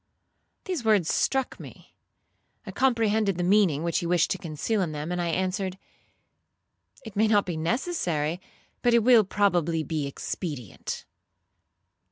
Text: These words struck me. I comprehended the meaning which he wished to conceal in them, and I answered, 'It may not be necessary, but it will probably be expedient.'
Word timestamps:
These 0.63 0.83
words 0.83 1.13
struck 1.13 1.59
me. 1.59 1.93
I 2.65 2.71
comprehended 2.71 3.37
the 3.37 3.43
meaning 3.43 3.83
which 3.83 3.99
he 3.99 4.07
wished 4.07 4.31
to 4.31 4.39
conceal 4.39 4.81
in 4.81 4.93
them, 4.93 5.11
and 5.11 5.21
I 5.21 5.27
answered, 5.27 5.77
'It 7.05 7.15
may 7.15 7.27
not 7.27 7.45
be 7.45 7.55
necessary, 7.55 8.41
but 8.81 8.95
it 8.95 9.03
will 9.03 9.23
probably 9.23 9.83
be 9.83 10.07
expedient.' 10.07 11.05